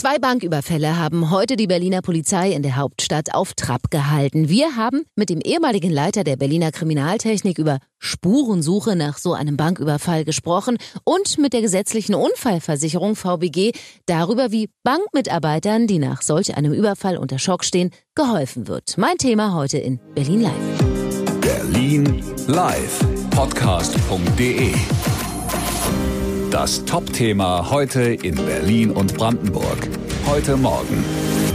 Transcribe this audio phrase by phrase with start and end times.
[0.00, 4.48] Zwei Banküberfälle haben heute die Berliner Polizei in der Hauptstadt auf Trab gehalten.
[4.48, 10.24] Wir haben mit dem ehemaligen Leiter der Berliner Kriminaltechnik über Spurensuche nach so einem Banküberfall
[10.24, 13.72] gesprochen und mit der gesetzlichen Unfallversicherung VBG
[14.06, 18.96] darüber, wie Bankmitarbeitern, die nach solch einem Überfall unter Schock stehen, geholfen wird.
[18.96, 21.40] Mein Thema heute in Berlin Live.
[21.42, 23.04] Berlin Live.
[23.28, 24.72] Podcast.de
[26.50, 29.88] das Top-Thema heute in Berlin und Brandenburg.
[30.26, 31.04] Heute Morgen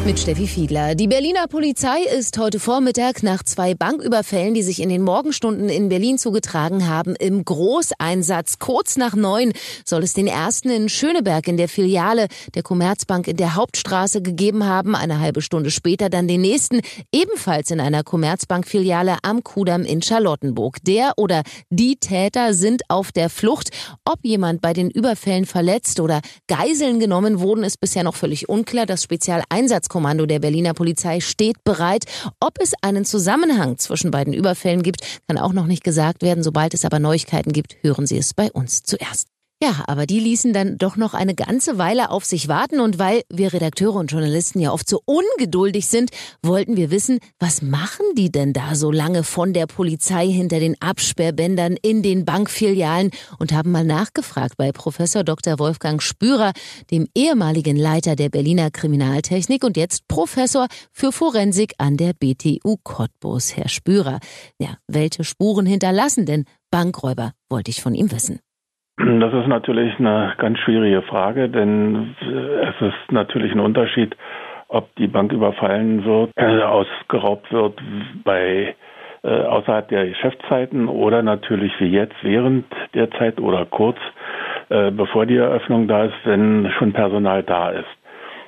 [0.06, 0.93] mit Steffi Fiedler.
[0.93, 5.89] Die Berliner Polizei ist heute Vormittag nach zwei Banküberfällen, die sich in den Morgenstunden in
[5.89, 8.60] Berlin zugetragen haben, im Großeinsatz.
[8.60, 9.52] Kurz nach neun
[9.84, 14.65] soll es den ersten in Schöneberg in der Filiale der Commerzbank in der Hauptstraße gegeben
[14.65, 14.93] haben.
[14.93, 16.82] Eine halbe Stunde später dann den nächsten,
[17.12, 20.78] ebenfalls in einer Commerzbank-Filiale am Kudamm in Charlottenburg.
[20.84, 23.71] Der oder die Täter sind auf der Flucht.
[24.06, 28.86] Ob jemand bei den Überfällen verletzt oder Geiseln genommen wurden, ist bisher noch völlig unklar.
[28.86, 32.06] Das Spezialeinsatzkommando Einsatzkommando der Berliner Polizei steht bereit.
[32.40, 36.44] Ob es einen Zusammenhang zwischen beiden Überfällen gibt, kann auch noch nicht gesagt werden.
[36.44, 39.34] Sobald es aber Neuigkeiten gibt, hören Sie es bei uns zuerst.
[39.64, 43.22] Ja, aber die ließen dann doch noch eine ganze Weile auf sich warten und weil
[43.30, 46.12] wir Redakteure und Journalisten ja oft so ungeduldig sind,
[46.44, 50.75] wollten wir wissen, was machen die denn da so lange von der Polizei hinter den
[50.81, 55.58] Absperrbändern in den Bankfilialen und haben mal nachgefragt bei Professor Dr.
[55.58, 56.52] Wolfgang Spürer,
[56.92, 63.56] dem ehemaligen Leiter der Berliner Kriminaltechnik und jetzt Professor für Forensik an der BTU Cottbus.
[63.56, 64.19] Herr Spürer,
[64.59, 68.42] ja, welche Spuren hinterlassen denn Bankräuber, wollte ich von ihm wissen.
[68.98, 74.16] Das ist natürlich eine ganz schwierige Frage, denn es ist natürlich ein Unterschied,
[74.70, 77.80] ob die Bank überfallen wird, äh, ausgeraubt wird
[78.24, 78.76] bei
[79.24, 83.98] äh, außerhalb der Geschäftszeiten oder natürlich wie jetzt während der Zeit oder kurz
[84.70, 87.88] äh, bevor die Eröffnung da ist, wenn schon Personal da ist.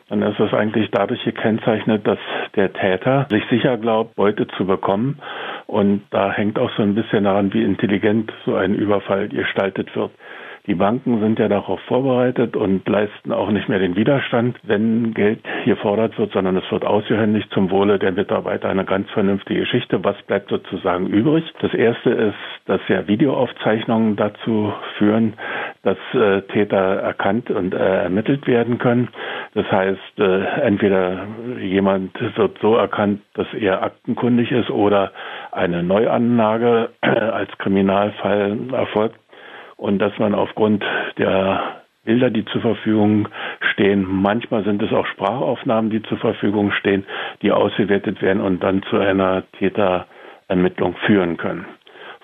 [0.09, 2.19] Dann ist es eigentlich dadurch gekennzeichnet, dass
[2.55, 5.19] der Täter sich sicher glaubt, Beute zu bekommen.
[5.65, 10.11] Und da hängt auch so ein bisschen daran, wie intelligent so ein Überfall gestaltet wird.
[10.67, 15.39] Die Banken sind ja darauf vorbereitet und leisten auch nicht mehr den Widerstand, wenn Geld
[15.63, 20.03] gefordert wird, sondern es wird ausgehändigt zum Wohle der Mitarbeiter eine ganz vernünftige Geschichte.
[20.03, 21.45] Was bleibt sozusagen übrig?
[21.61, 22.35] Das erste ist,
[22.65, 25.35] dass ja Videoaufzeichnungen dazu führen,
[25.83, 29.07] dass äh, Täter erkannt und äh, ermittelt werden können.
[29.53, 31.27] Das heißt, äh, entweder
[31.61, 35.13] jemand wird so erkannt, dass er aktenkundig ist oder
[35.53, 39.15] eine Neuanlage äh, als Kriminalfall erfolgt
[39.77, 40.83] und dass man aufgrund
[41.17, 43.27] der Bilder, die zur Verfügung
[43.73, 47.05] stehen, manchmal sind es auch Sprachaufnahmen, die zur Verfügung stehen,
[47.41, 51.65] die ausgewertet werden und dann zu einer Täterermittlung führen können.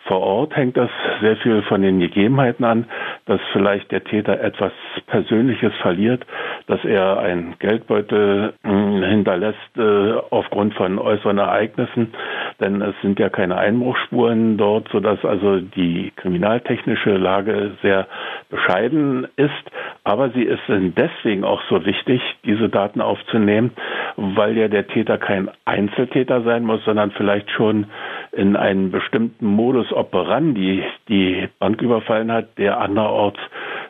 [0.05, 0.89] Vor Ort hängt das
[1.21, 2.85] sehr viel von den Gegebenheiten an,
[3.25, 4.73] dass vielleicht der Täter etwas
[5.07, 6.25] Persönliches verliert,
[6.67, 12.13] dass er einen Geldbeutel hm, hinterlässt äh, aufgrund von äußeren Ereignissen,
[12.59, 18.07] denn es sind ja keine Einbruchspuren dort, sodass also die kriminaltechnische Lage sehr
[18.49, 19.51] bescheiden ist.
[20.03, 23.71] Aber sie ist deswegen auch so wichtig, diese Daten aufzunehmen,
[24.17, 27.85] weil ja der Täter kein Einzeltäter sein muss, sondern vielleicht schon
[28.31, 33.39] in einen bestimmten Modus operandi die Bank überfallen hat, der anderorts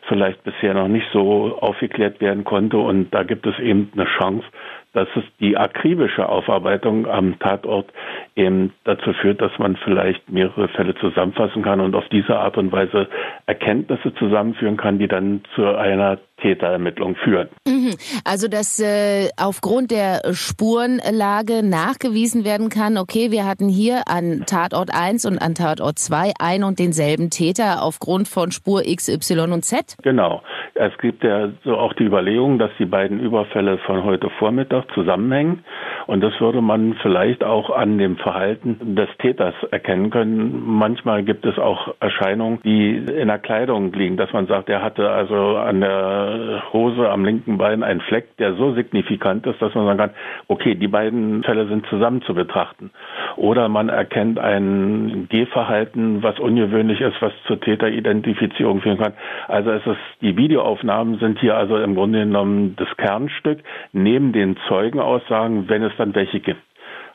[0.08, 2.76] vielleicht bisher noch nicht so aufgeklärt werden konnte.
[2.78, 4.44] Und da gibt es eben eine Chance,
[4.92, 7.92] dass es die akribische Aufarbeitung am Tatort
[8.36, 12.70] eben dazu führt, dass man vielleicht mehrere Fälle zusammenfassen kann und auf diese Art und
[12.72, 13.08] Weise
[13.46, 17.48] Erkenntnisse zusammenführen kann, die dann zu einer Täterermittlung führen.
[17.66, 17.94] Mhm.
[18.24, 24.90] Also dass äh, aufgrund der Spurenlage nachgewiesen werden kann, okay, wir hatten hier an Tatort
[24.94, 29.64] 1 und an Tatort 2 ein und denselben Täter aufgrund von Spur X, Y und
[29.64, 29.96] Z?
[30.02, 30.42] Genau.
[30.74, 35.64] Es gibt ja so auch die Überlegung, dass die beiden Überfälle von heute Vormittag zusammenhängen.
[36.06, 40.62] Und das würde man vielleicht auch an dem Verhalten des Täters erkennen können.
[40.66, 45.10] Manchmal gibt es auch Erscheinungen, die in der Kleidung liegen, dass man sagt, er hatte
[45.10, 49.86] also an der Hose am linken Bein einen Fleck, der so signifikant ist, dass man
[49.86, 50.10] sagen kann,
[50.48, 52.90] okay, die beiden Fälle sind zusammen zu betrachten.
[53.36, 59.14] Oder man erkennt ein Gehverhalten, was ungewöhnlich ist, was zur Täteridentifizierung führen kann.
[59.48, 63.60] Also es ist, die Videoaufnahmen sind hier also im Grunde genommen das Kernstück,
[63.92, 66.60] neben den Zeugenaussagen, wenn es dann welche gibt.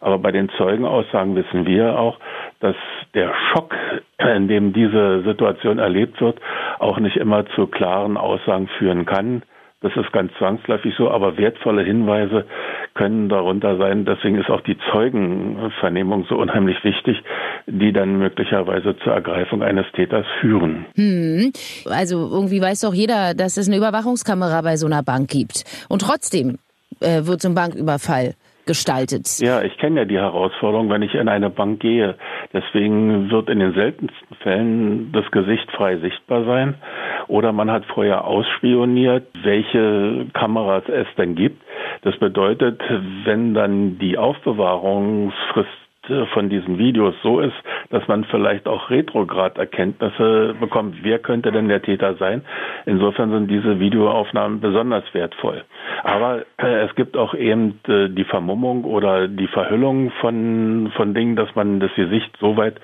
[0.01, 2.19] Aber bei den Zeugenaussagen wissen wir auch,
[2.59, 2.75] dass
[3.13, 3.75] der Schock,
[4.17, 6.39] in dem diese Situation erlebt wird,
[6.79, 9.43] auch nicht immer zu klaren Aussagen führen kann.
[9.81, 12.45] Das ist ganz zwangsläufig so, aber wertvolle Hinweise
[12.95, 14.03] können darunter sein.
[14.03, 17.17] Deswegen ist auch die Zeugenvernehmung so unheimlich wichtig,
[17.65, 20.85] die dann möglicherweise zur Ergreifung eines Täters führen.
[20.95, 21.53] Hm.
[21.89, 25.63] Also irgendwie weiß doch jeder, dass es eine Überwachungskamera bei so einer Bank gibt.
[25.87, 26.57] Und trotzdem
[26.99, 28.33] äh, wird so ein Banküberfall
[28.69, 29.39] gestaltet.
[29.39, 32.13] Ja, ich kenne ja die Herausforderung, wenn ich in eine Bank gehe.
[32.53, 36.75] Deswegen wird in den seltensten Fällen das Gesicht frei sichtbar sein.
[37.27, 41.63] Oder man hat vorher ausspioniert, welche Kameras es denn gibt.
[42.03, 42.79] Das bedeutet,
[43.23, 45.88] wenn dann die Aufbewahrungsfrist
[46.33, 47.55] von diesen Videos so ist,
[47.89, 52.43] dass man vielleicht auch Retrograd-Erkenntnisse bekommt, wer könnte denn der Täter sein.
[52.85, 55.63] Insofern sind diese Videoaufnahmen besonders wertvoll.
[56.03, 61.35] Aber äh, es gibt auch eben äh, die Vermummung oder die Verhüllung von, von Dingen,
[61.35, 62.75] dass man das Gesicht so weit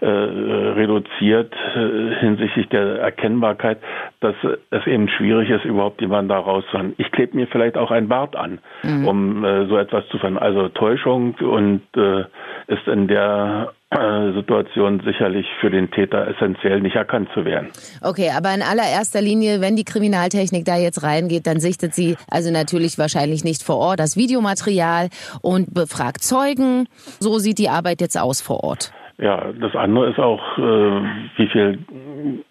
[0.00, 3.78] äh, reduziert äh, hinsichtlich der Erkennbarkeit,
[4.20, 4.34] dass
[4.70, 6.94] es eben schwierig ist, überhaupt jemanden da rauszuhauen.
[6.96, 9.06] Ich klebe mir vielleicht auch ein Bart an, mhm.
[9.06, 10.38] um äh, so etwas zu finden.
[10.38, 12.24] Also Täuschung und äh,
[12.68, 13.72] ist in der
[14.36, 17.70] Situation sicherlich für den Täter essentiell nicht erkannt zu werden.
[18.00, 22.52] Okay, aber in allererster Linie, wenn die Kriminaltechnik da jetzt reingeht, dann sichtet sie also
[22.52, 25.08] natürlich wahrscheinlich nicht vor Ort das Videomaterial
[25.42, 26.86] und befragt Zeugen.
[27.18, 28.92] So sieht die Arbeit jetzt aus vor Ort.
[29.20, 31.02] Ja, das andere ist auch, äh,
[31.36, 31.78] wie viel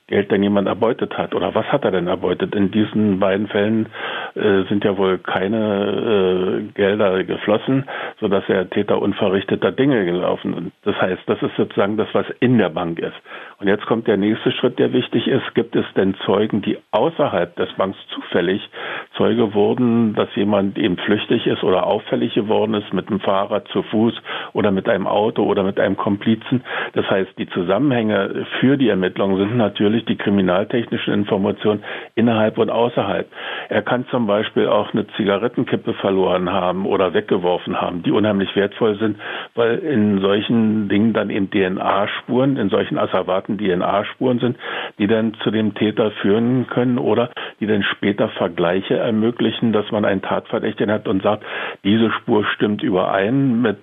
[0.10, 2.56] Geld denn jemand erbeutet hat oder was hat er denn erbeutet.
[2.56, 3.86] In diesen beiden Fällen
[4.34, 7.86] äh, sind ja wohl keine äh, Gelder geflossen,
[8.20, 10.74] sodass der Täter unverrichteter Dinge gelaufen sind.
[10.84, 13.14] Das heißt, das ist sozusagen das, was in der Bank ist.
[13.60, 15.54] Und jetzt kommt der nächste Schritt, der wichtig ist.
[15.54, 18.68] Gibt es denn Zeugen, die außerhalb des Banks zufällig
[19.16, 23.84] Zeuge wurden, dass jemand eben flüchtig ist oder auffällig geworden ist mit dem Fahrrad zu
[23.84, 24.14] Fuß
[24.54, 26.64] oder mit einem Auto oder mit einem Komplizen?
[26.94, 31.84] Das heißt, die Zusammenhänge für die Ermittlungen sind natürlich natürlich die kriminaltechnischen Informationen
[32.16, 33.28] innerhalb und außerhalb.
[33.70, 38.98] Er kann zum Beispiel auch eine Zigarettenkippe verloren haben oder weggeworfen haben, die unheimlich wertvoll
[38.98, 39.18] sind,
[39.56, 44.58] weil in solchen Dingen dann eben DNA-Spuren, in solchen Asservaten DNA-Spuren sind,
[44.98, 47.30] die dann zu dem Täter führen können oder
[47.60, 51.44] die dann später Vergleiche ermöglichen, dass man einen Tatverdächtigen hat und sagt,
[51.84, 53.78] diese Spur stimmt überein mit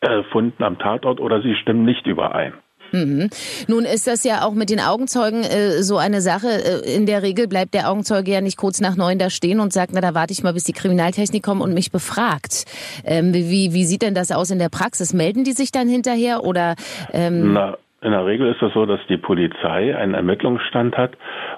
[0.00, 2.54] äh, Funden am Tatort oder sie stimmen nicht überein.
[2.92, 3.30] Mhm.
[3.68, 6.48] Nun ist das ja auch mit den Augenzeugen äh, so eine Sache.
[6.48, 9.72] Äh, in der Regel bleibt der Augenzeuge ja nicht kurz nach neun da stehen und
[9.72, 12.64] sagt, na da warte ich mal, bis die Kriminaltechnik kommt und mich befragt.
[13.04, 15.12] Ähm, wie, wie sieht denn das aus in der Praxis?
[15.12, 16.74] Melden die sich dann hinterher oder?
[17.12, 21.12] Ähm na, in der Regel ist es so, dass die Polizei einen Ermittlungsstand hat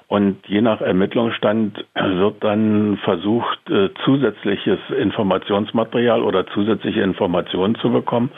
[0.09, 8.31] und je nach Ermittlungsstand wird dann versucht, äh, zusätzliches Informationsmaterial oder zusätzliche Informationen zu bekommen.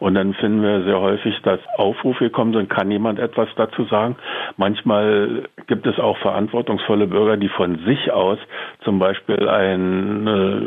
[0.00, 4.16] Und dann finden wir sehr häufig, dass Aufrufe gekommen sind, kann jemand etwas dazu sagen.
[4.56, 8.38] Manchmal gibt es auch verantwortungsvolle Bürger, die von sich aus
[8.84, 10.62] zum Beispiel eine,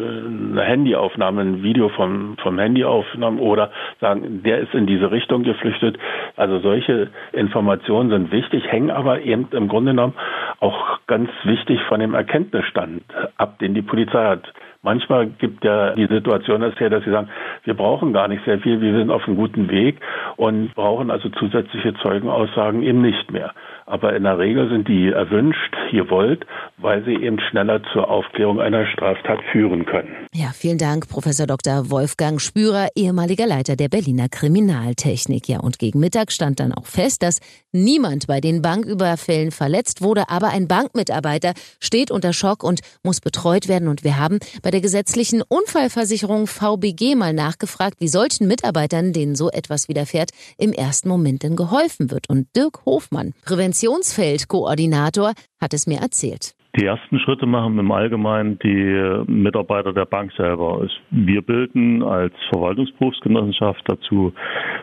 [0.52, 5.42] eine Handyaufnahme, ein Video vom, vom Handy aufnehmen oder sagen, der ist in diese Richtung
[5.42, 5.98] geflüchtet.
[6.36, 10.14] Also solche Informationen sind wichtig, hängen aber eben im Grunde genommen
[10.62, 13.04] auch ganz wichtig von dem Erkenntnisstand
[13.38, 14.54] ab, den die Polizei hat.
[14.84, 17.30] Manchmal gibt ja die Situation das her, dass sie sagen,
[17.66, 20.00] wir brauchen gar nicht sehr viel, wir sind auf einem guten Weg
[20.38, 23.54] und brauchen also zusätzliche Zeugenaussagen eben nicht mehr.
[23.86, 26.46] Aber in der Regel sind die erwünscht, gewollt,
[26.78, 30.10] weil sie eben schneller zur Aufklärung einer Straftat führen können.
[30.34, 31.90] Ja, vielen Dank, Professor Dr.
[31.90, 35.48] Wolfgang Spürer, ehemaliger Leiter der Berliner Kriminaltechnik.
[35.48, 37.40] Ja, und gegen Mittag stand dann auch fest, dass
[37.72, 43.68] niemand bei den Banküberfällen verletzt wurde, aber ein Bankmitarbeiter steht unter Schock und muss betreut
[43.68, 43.88] werden.
[43.88, 49.50] Und wir haben bei der gesetzlichen Unfallversicherung VBG mal nachgefragt, wie solchen Mitarbeitern, denen so
[49.50, 52.30] etwas widerfährt, im ersten Moment denn geholfen wird.
[52.30, 56.54] Und Dirk Hofmann, Prävention Präventionsfeldkoordinator, hat es mir erzählt.
[56.78, 60.88] Die ersten Schritte machen im Allgemeinen die Mitarbeiter der Bank selber.
[61.10, 64.34] Wir bilden als Verwaltungsberufsgenossenschaft dazu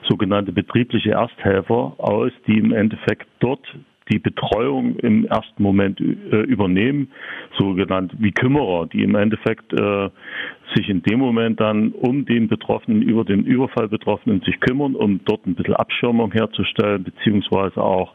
[0.08, 3.64] sogenannte betriebliche Ersthelfer aus, die im Endeffekt dort
[4.10, 6.04] die Betreuung im ersten Moment äh,
[6.42, 7.10] übernehmen,
[7.58, 10.08] sogenannt wie Kümmerer, die im Endeffekt äh,
[10.74, 15.20] sich in dem Moment dann um den Betroffenen, über den Überfall Betroffenen sich kümmern, um
[15.24, 18.14] dort ein bisschen Abschirmung herzustellen, beziehungsweise auch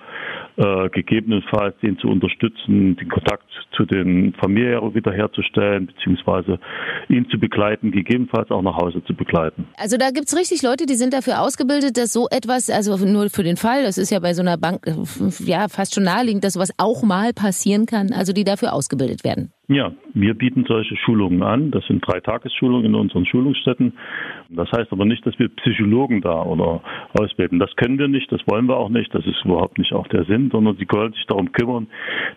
[0.58, 3.46] äh, gegebenenfalls den zu unterstützen, den Kontakt
[3.76, 6.60] zu den Familien wiederherzustellen, beziehungsweise
[7.10, 9.68] ihn zu begleiten, gegebenenfalls auch nach Hause zu begleiten.
[9.78, 13.44] Also da gibt's richtig Leute, die sind dafür ausgebildet, dass so etwas, also nur für
[13.44, 14.86] den Fall, das ist ja bei so einer Bank
[15.40, 19.52] ja fast schon naheliegend, dass sowas auch mal passieren kann, also die dafür ausgebildet werden.
[19.70, 21.72] Ja, wir bieten solche Schulungen an.
[21.72, 23.94] Das sind drei Tagesschulungen in unseren Schulungsstätten.
[24.50, 26.82] Das heißt aber nicht, dass wir Psychologen da oder
[27.18, 27.60] ausbilden.
[27.60, 29.16] Das können wir nicht, das wollen wir auch nicht.
[29.16, 31.88] Das ist überhaupt nicht auch der Sinn, sondern sie sollen sich darum kümmern,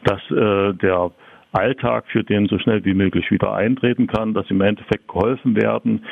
[0.05, 1.11] dass äh, der
[1.51, 6.05] Alltag für den so schnell wie möglich wieder eintreten kann, dass im Endeffekt geholfen werden,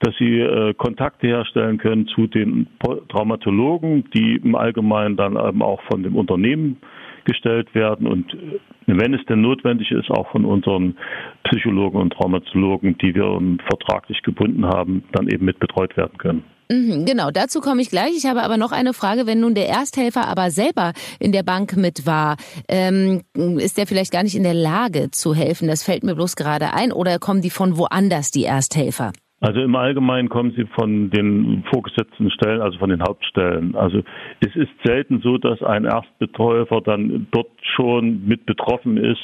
[0.00, 2.68] dass sie äh, Kontakte herstellen können zu den
[3.08, 6.78] Traumatologen, die im Allgemeinen dann eben auch von dem Unternehmen
[7.24, 10.96] gestellt werden und äh, wenn es denn notwendig ist, auch von unseren
[11.44, 16.44] Psychologen und Traumatologen, die wir vertraglich gebunden haben, dann eben mit betreut werden können.
[16.70, 18.16] Mhm, genau, dazu komme ich gleich.
[18.16, 19.26] Ich habe aber noch eine Frage.
[19.26, 22.36] Wenn nun der Ersthelfer aber selber in der Bank mit war,
[22.68, 25.68] ähm, ist der vielleicht gar nicht in der Lage zu helfen?
[25.68, 26.92] Das fällt mir bloß gerade ein.
[26.92, 29.12] Oder kommen die von woanders, die Ersthelfer?
[29.44, 33.76] Also im Allgemeinen kommen sie von den vorgesetzten Stellen, also von den Hauptstellen.
[33.76, 33.98] Also
[34.40, 39.20] es ist selten so, dass ein Erstbetäufer dann dort schon mit betroffen ist.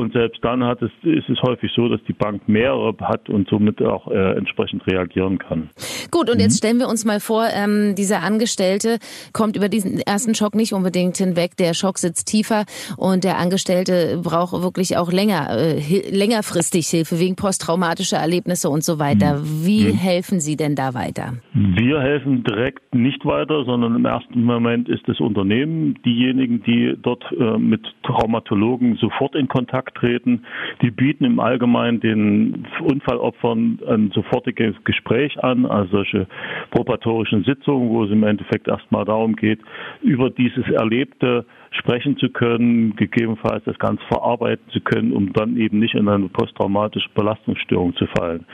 [0.00, 3.48] Und selbst dann hat es, ist es häufig so, dass die Bank mehrere hat und
[3.48, 5.70] somit auch äh, entsprechend reagieren kann.
[6.12, 6.42] Gut, und mhm.
[6.42, 8.98] jetzt stellen wir uns mal vor, ähm, dieser Angestellte
[9.32, 11.56] kommt über diesen ersten Schock nicht unbedingt hinweg.
[11.56, 12.64] Der Schock sitzt tiefer
[12.96, 19.00] und der Angestellte braucht wirklich auch länger, äh, längerfristig Hilfe wegen posttraumatischer Erlebnisse und so
[19.00, 19.38] weiter.
[19.38, 19.47] Mhm.
[19.48, 19.96] Wie mhm.
[19.96, 21.34] helfen Sie denn da weiter?
[21.52, 27.24] Wir helfen direkt nicht weiter, sondern im ersten Moment ist das Unternehmen diejenigen, die dort
[27.32, 30.44] äh, mit Traumatologen sofort in Kontakt treten.
[30.82, 36.26] Die bieten im Allgemeinen den Unfallopfern ein sofortiges Gespräch an, also solche
[36.70, 39.60] probatorischen Sitzungen, wo es im Endeffekt erstmal darum geht,
[40.02, 45.78] über dieses Erlebte sprechen zu können, gegebenenfalls das Ganze verarbeiten zu können, um dann eben
[45.78, 48.44] nicht in eine posttraumatische Belastungsstörung zu fallen.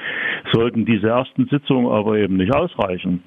[0.53, 3.23] Sollten diese ersten Sitzungen aber eben nicht ausreichen,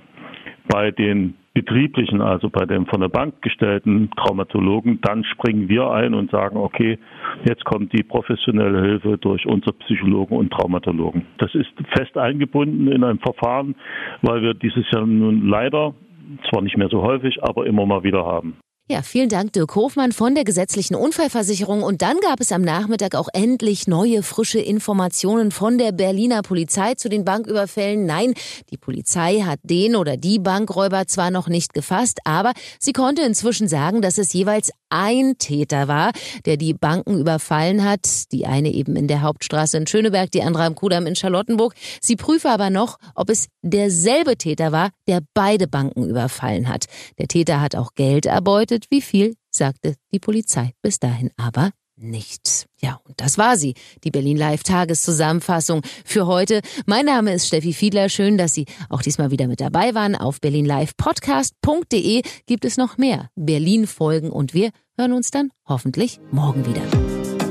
[0.68, 6.14] bei den betrieblichen, also bei den von der Bank gestellten Traumatologen, dann springen wir ein
[6.14, 7.00] und sagen, okay,
[7.48, 11.26] jetzt kommt die professionelle Hilfe durch unsere Psychologen und Traumatologen.
[11.40, 13.76] Das ist fest eingebunden in ein Verfahren,
[14.22, 15.96] weil wir dieses Jahr nun leider,
[16.50, 18.58] zwar nicht mehr so häufig, aber immer mal wieder haben.
[18.90, 21.84] Ja, vielen Dank, Dirk Hofmann von der gesetzlichen Unfallversicherung.
[21.84, 26.94] Und dann gab es am Nachmittag auch endlich neue, frische Informationen von der Berliner Polizei
[26.94, 28.06] zu den Banküberfällen.
[28.06, 28.34] Nein,
[28.72, 33.68] die Polizei hat den oder die Bankräuber zwar noch nicht gefasst, aber sie konnte inzwischen
[33.68, 36.12] sagen, dass es jeweils ein Täter war,
[36.46, 38.32] der die Banken überfallen hat.
[38.32, 41.74] Die eine eben in der Hauptstraße in Schöneberg, die andere am Kudamm in Charlottenburg.
[42.00, 46.86] Sie prüfe aber noch, ob es derselbe Täter war, der beide Banken überfallen hat.
[47.20, 48.88] Der Täter hat auch Geld erbeutet getötet.
[48.90, 52.68] Wie viel, sagte die Polizei bis dahin aber nichts.
[52.80, 56.62] Ja, und das war sie, die Berlin Live Tageszusammenfassung für heute.
[56.86, 58.08] Mein Name ist Steffi Fiedler.
[58.10, 60.16] Schön, dass Sie auch diesmal wieder mit dabei waren.
[60.16, 66.68] Auf berlinlivepodcast.de gibt es noch mehr Berlin Folgen und wir hören uns dann hoffentlich morgen
[66.68, 66.84] wieder.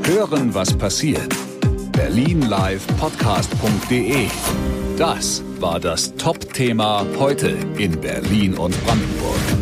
[0.04, 1.34] Hören, was passiert.
[1.90, 4.28] Berlinlivepodcast.de.
[4.96, 9.55] Das war das Top-Thema heute in Berlin und Brandenburg.